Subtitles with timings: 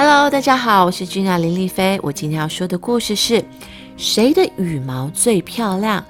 [0.00, 1.98] Hello，大家好，我是君雅林丽菲。
[2.04, 3.44] 我今天要说的故事是
[3.96, 6.04] 谁的羽毛最漂亮？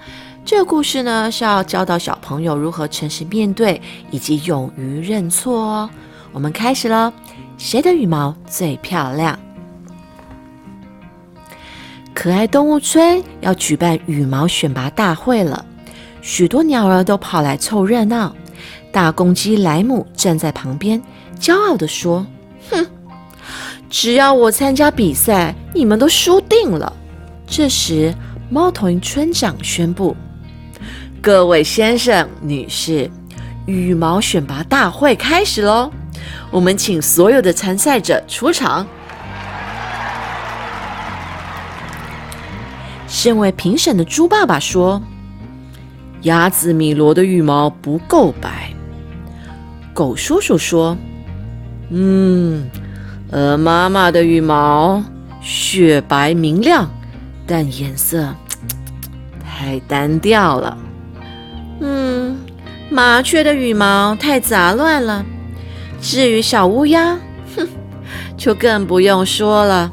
[0.44, 3.80] 这个故事呢是要教导小朋友如何诚实面对
[4.10, 5.90] 以及勇于认错哦。
[6.32, 7.10] 我们开始喽，
[7.56, 9.38] 谁的羽毛最漂亮？
[12.12, 15.64] 可爱动物村要举办羽毛选拔大会了，
[16.20, 18.36] 许多鸟儿都跑来凑热闹。
[18.92, 21.02] 大公鸡莱姆站在旁边，
[21.40, 22.26] 骄傲地说
[22.70, 22.86] ：“哼。”
[23.90, 26.92] 只要我参加比赛，你们都输定了。
[27.46, 28.14] 这时，
[28.50, 30.14] 猫头鹰村长宣布
[31.22, 33.10] ：“各位先生、女士，
[33.64, 35.90] 羽毛选拔大会开始喽！
[36.50, 38.86] 我们请所有的参赛者出场。”
[43.08, 45.02] 身为评审的猪爸爸说
[46.22, 48.70] ：“鸭子米罗的羽毛不够白。”
[49.94, 50.94] 狗叔叔说
[51.88, 52.68] ：“嗯。”
[53.30, 55.02] 鹅妈妈的羽毛
[55.40, 56.90] 雪白明亮，
[57.46, 58.34] 但颜色
[59.44, 60.78] 太单调了。
[61.80, 62.38] 嗯，
[62.90, 65.24] 麻雀的羽毛太杂乱了。
[66.00, 67.18] 至于小乌鸦，
[67.54, 67.68] 哼，
[68.36, 69.92] 就更不用说了。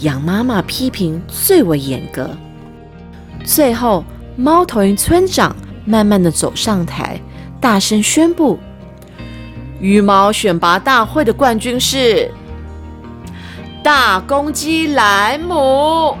[0.00, 2.30] 羊妈妈批评最为严格。
[3.42, 4.04] 最后，
[4.36, 5.56] 猫头鹰村长
[5.86, 7.18] 慢慢的走上台，
[7.58, 8.58] 大声宣布。
[9.80, 12.30] 羽毛选拔大会的冠军是
[13.82, 16.16] 大公鸡莱姆。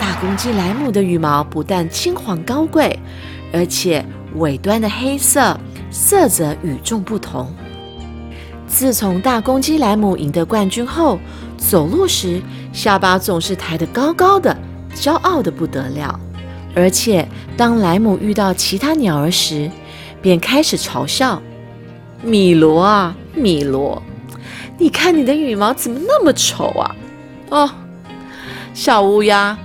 [0.00, 2.98] 大公鸡莱姆的羽毛不但金黄高贵，
[3.52, 4.04] 而且
[4.36, 5.58] 尾端的黑色
[5.90, 7.52] 色泽与众不同。
[8.66, 11.18] 自从大公鸡莱姆赢得冠军后，
[11.56, 14.56] 走路时下巴总是抬得高高的，
[14.94, 16.18] 骄傲的不得了。
[16.74, 19.70] 而且当莱姆遇到其他鸟儿时，
[20.20, 21.40] 便开始嘲笑。
[22.22, 24.02] 米罗啊，米罗，
[24.78, 26.94] 你看你的羽毛怎么那么丑啊？
[27.50, 27.70] 哦，
[28.74, 29.58] 小乌鸦，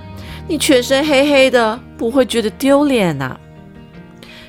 [0.48, 3.36] 你全身黑黑的，不会觉得丢脸呐？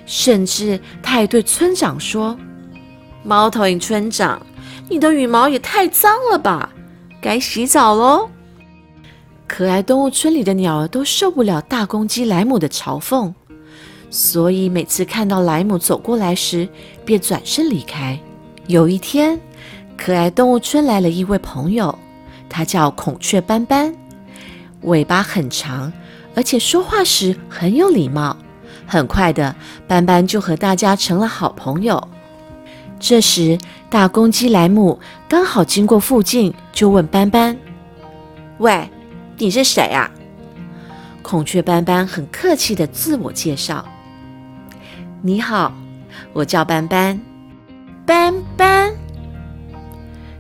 [0.06, 2.38] 甚至他还对村长说
[3.24, 4.42] ：“猫头鹰村长，
[4.88, 6.70] 你的羽毛也太脏了吧，
[7.22, 8.30] 该洗澡喽。”
[9.46, 13.34] 可爱动物村里的鸟儿都受不了大公鸡莱姆的嘲讽。
[14.10, 16.68] 所以每次看到莱姆走过来时，
[17.06, 18.18] 便转身离开。
[18.68, 19.40] 有一天，
[19.98, 21.98] 可爱动物村来了一位朋友，
[22.50, 23.94] 他叫孔雀斑斑，
[24.82, 25.92] 尾巴很长，
[26.36, 28.36] 而且说话时很有礼貌。
[28.86, 29.54] 很快的，
[29.88, 32.08] 斑斑就和大家成了好朋友。
[33.00, 33.58] 这时，
[33.90, 34.98] 大公鸡莱姆
[35.28, 37.58] 刚好经过附近，就问斑斑
[38.60, 38.90] ：“喂，
[39.38, 40.10] 你是谁啊？”
[41.22, 43.86] 孔雀斑斑很客气的自我介绍。
[45.22, 45.74] 你好，
[46.32, 47.20] 我叫斑斑。
[48.06, 48.94] 斑斑，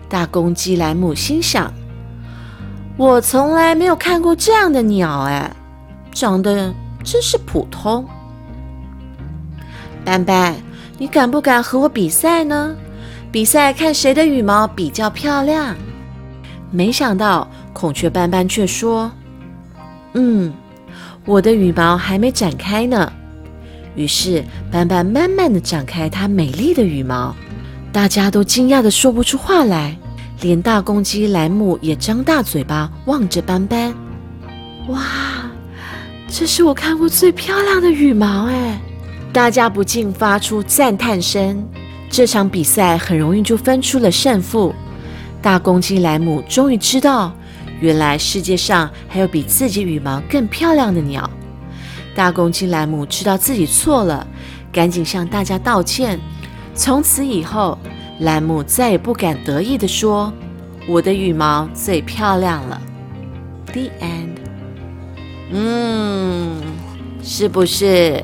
[0.08, 1.74] 大公鸡莱姆心想：
[2.96, 5.52] 我从来没有看过这样的鸟，哎，
[6.12, 6.74] 长得
[7.04, 8.06] 真是普通。
[10.06, 10.56] 斑斑，
[11.00, 12.76] 你敢不敢和我比赛呢？
[13.32, 15.76] 比赛看谁的羽毛比较漂亮。
[16.70, 19.12] 没想到孔雀斑斑却说
[20.14, 20.54] ：“嗯，
[21.26, 23.12] 我的羽毛还没展开呢。”
[23.98, 27.36] 于是，斑斑慢慢的展开它美丽的羽毛，
[27.92, 29.98] 大家都惊讶的说不出话来，
[30.42, 33.92] 连大公鸡莱姆也张大嘴巴望着斑斑。
[34.88, 35.02] 哇，
[36.30, 38.80] 这是我看过最漂亮的羽毛哎！
[39.34, 41.68] 大家不禁发出赞叹声。
[42.10, 44.74] 这场比赛很容易就分出了胜负。
[45.42, 47.36] 大公鸡莱姆终于知道，
[47.80, 51.30] 原来世界上还有比自己羽毛更漂亮的鸟。
[52.18, 54.26] 大公鸡莱姆知道自己错了，
[54.72, 56.20] 赶紧向大家道歉。
[56.74, 57.78] 从此以后，
[58.22, 60.34] 莱姆再也不敢得意地说
[60.90, 62.82] ：“我的羽毛最漂亮了。”
[63.72, 64.40] The end。
[65.52, 66.60] 嗯，
[67.22, 68.24] 是不是？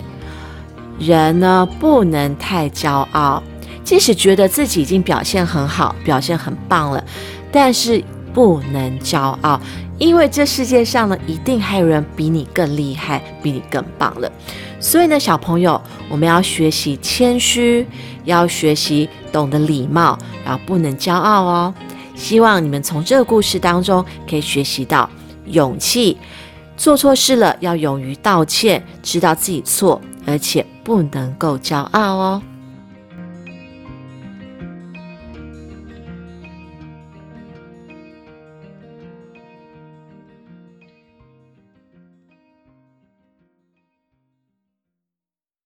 [0.97, 3.43] 人呢，不能太骄傲，
[3.83, 7.03] 即使觉得自己已经表现很好，表现很棒了，
[7.51, 8.03] 但是
[8.33, 9.59] 不能骄傲。
[10.00, 14.30] 因为这世界上呢，一定还有人比你更厉害，比你更棒了。
[14.80, 17.88] 所以呢，小朋友，我们要学习谦虚，
[18.25, 21.74] 要学习懂得礼貌，然后不能骄傲哦。
[22.15, 25.09] 希望你们从这个故事当中可以学习到
[25.45, 26.18] 勇气，
[26.75, 32.41] 做错事了要勇于道歉，知道自己错，而且不能够骄傲哦。